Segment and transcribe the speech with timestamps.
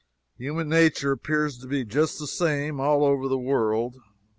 [0.39, 3.97] Human nature appears to be just the same, all over the world.